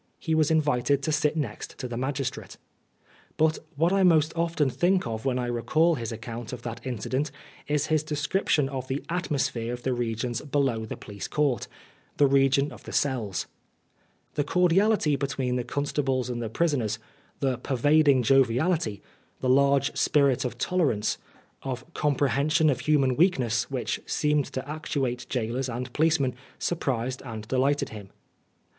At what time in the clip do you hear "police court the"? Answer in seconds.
10.97-12.25